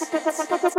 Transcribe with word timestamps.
Yes. 0.00 0.78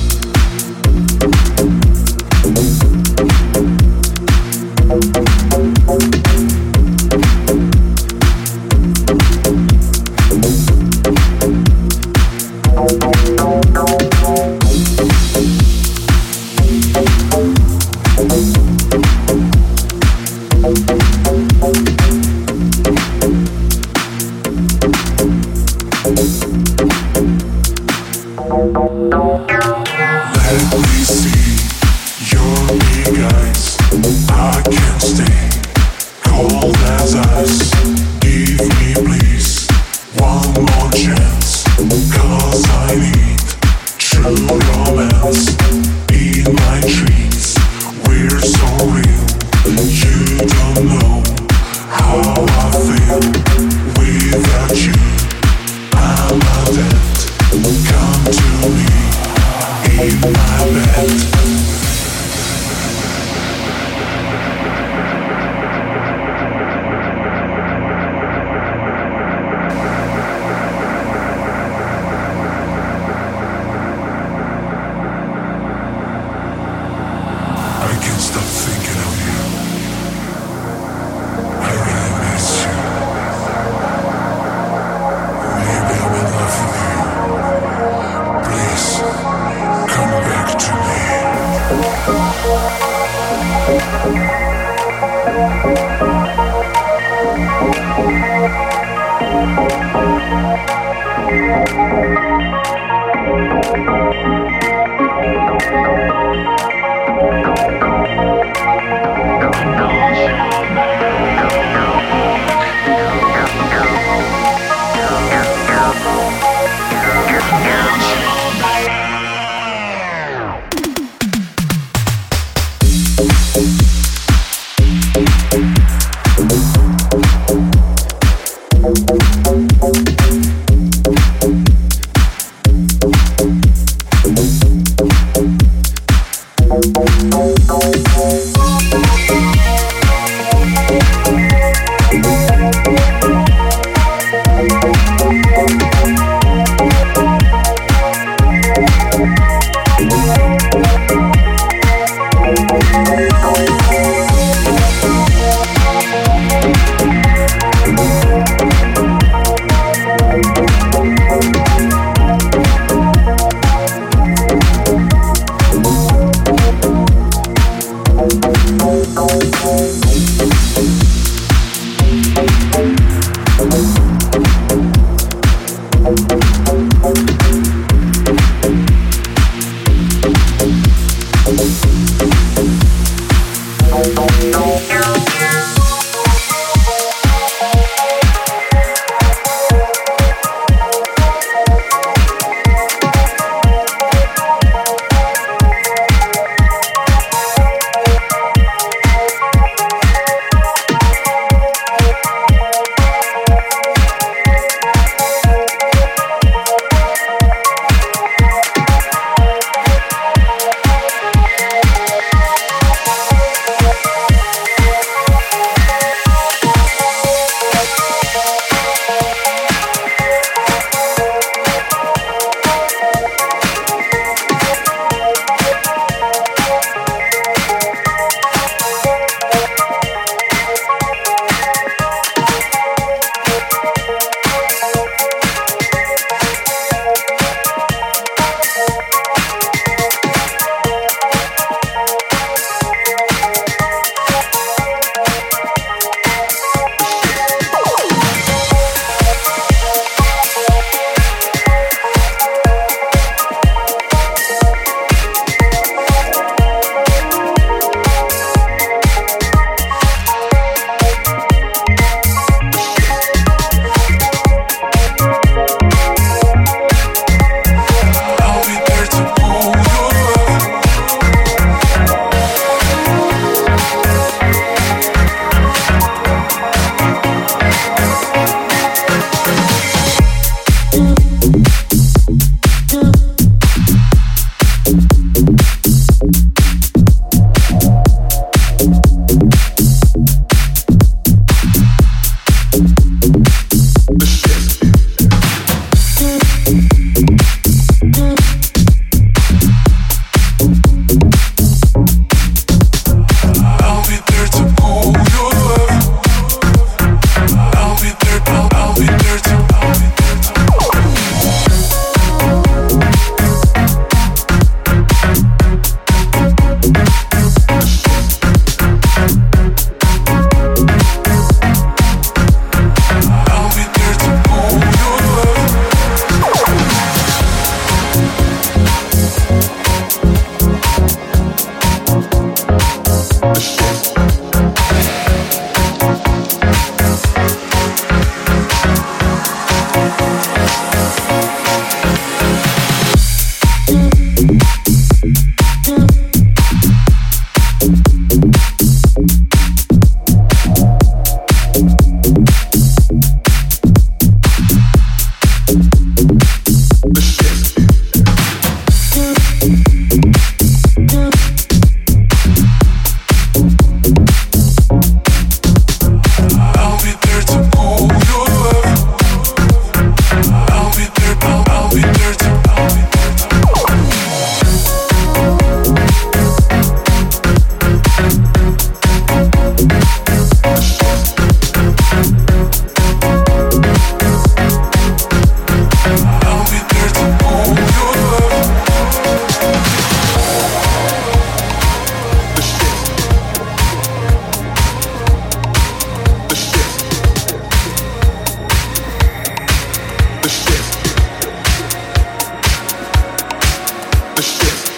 shit. 404.51 404.90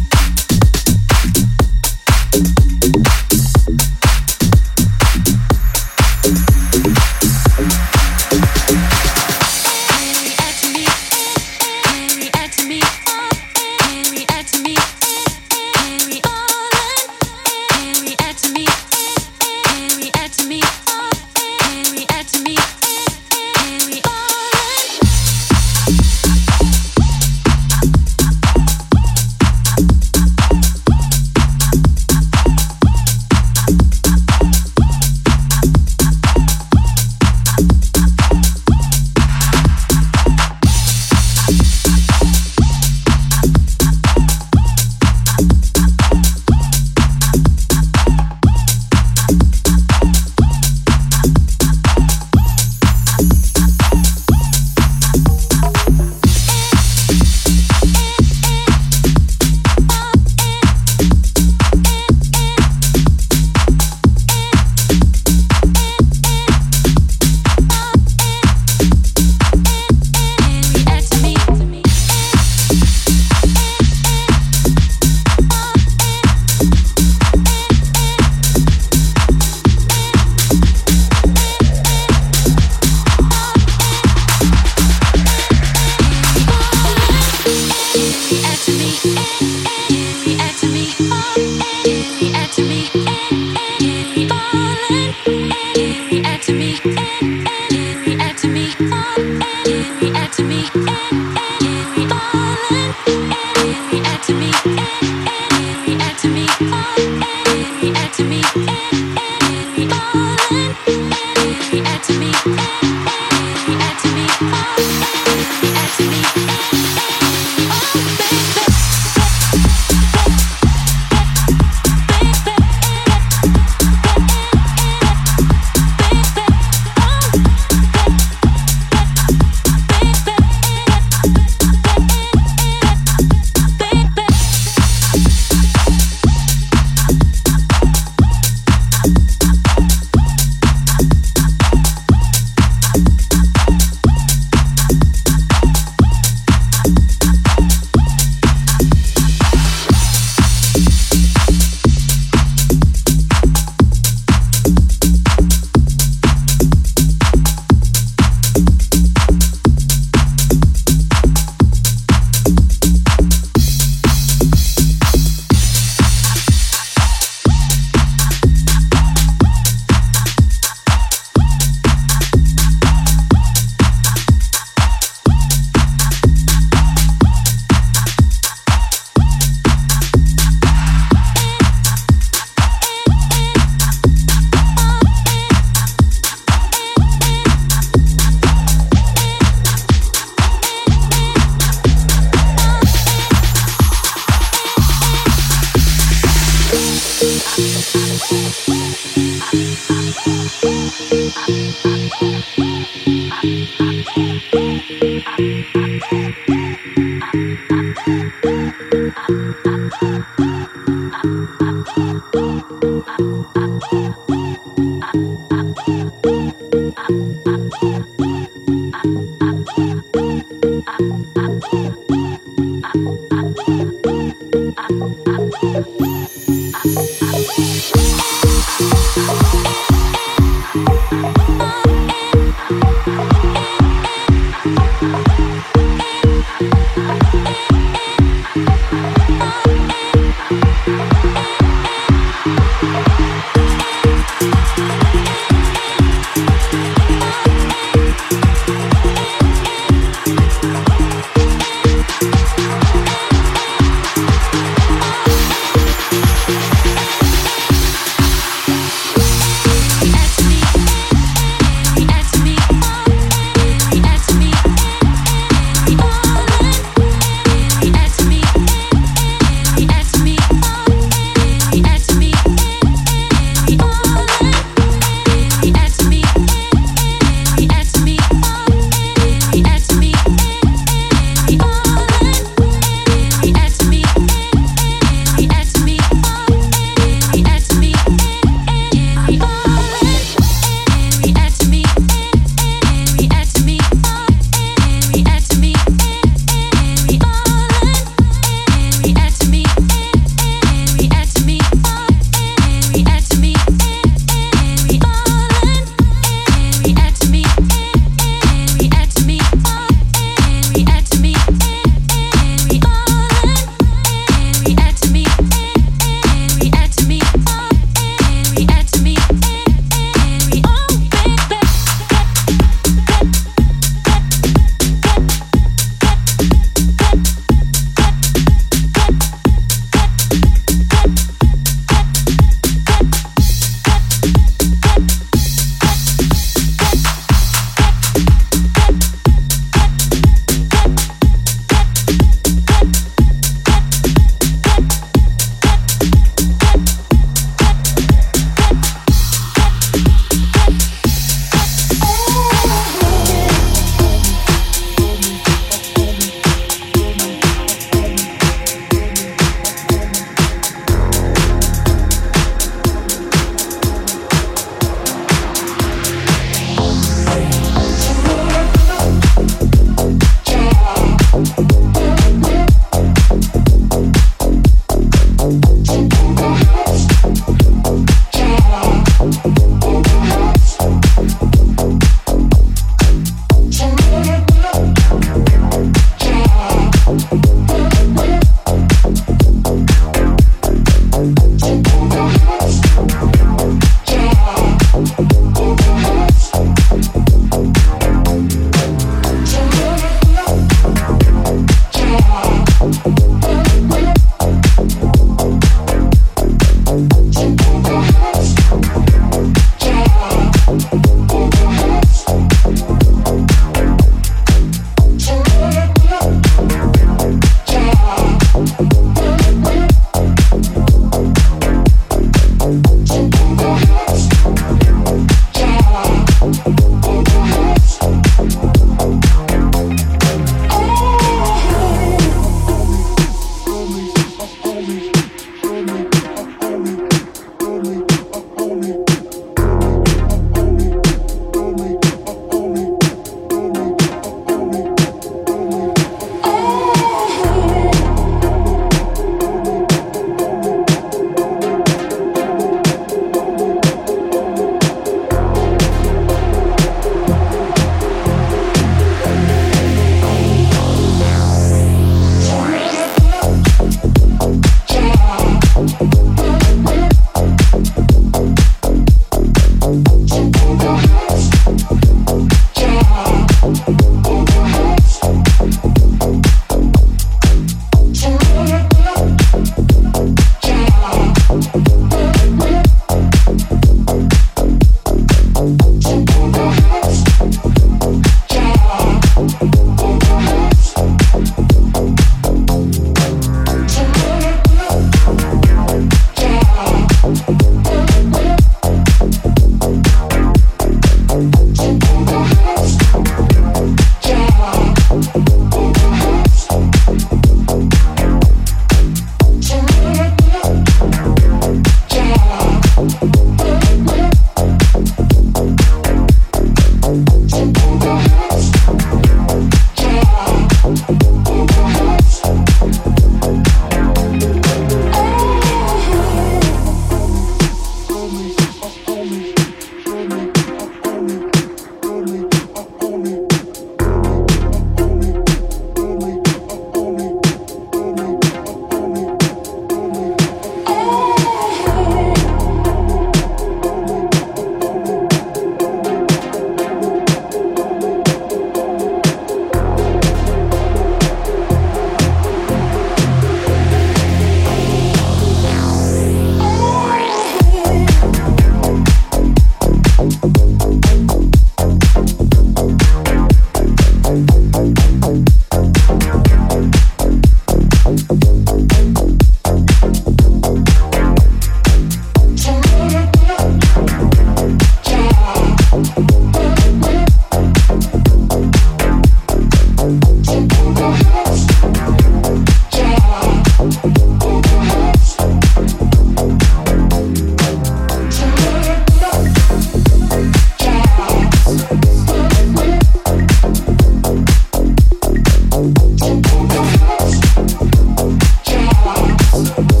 Child. 598.63 600.00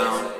Oh. 0.00 0.37